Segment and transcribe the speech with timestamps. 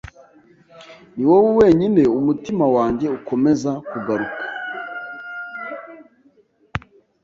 [1.15, 4.43] Niwowe wenyine umutima wanjye ukomeza kugaruka